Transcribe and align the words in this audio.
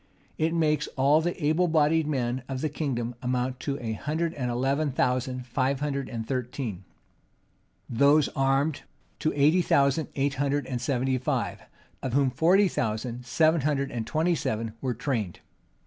It 0.39 0.55
makes 0.55 0.87
all 0.97 1.21
the 1.21 1.39
able 1.45 1.67
bodied 1.67 2.07
men 2.07 2.41
of 2.49 2.61
the 2.61 2.69
kingdom 2.69 3.13
amount 3.21 3.59
to 3.59 3.77
a 3.79 3.93
hundred 3.93 4.33
and 4.33 4.49
eleven 4.49 4.91
thousand 4.91 5.45
five 5.45 5.79
hundred 5.79 6.09
and 6.09 6.27
thirteen; 6.27 6.83
those 7.87 8.27
armed, 8.29 8.81
to 9.19 9.31
eighty 9.35 9.61
thousand 9.61 10.07
eight 10.15 10.33
hundred 10.41 10.65
and 10.65 10.81
seventy 10.81 11.19
five; 11.19 11.61
of 12.01 12.13
whom 12.13 12.31
forty 12.31 12.67
four 12.67 12.73
thousand 12.73 13.27
seven 13.27 13.61
hundred 13.61 13.91
and 13.91 14.07
twenty 14.07 14.33
seven 14.33 14.73
were 14.81 14.95
trained. 14.95 15.39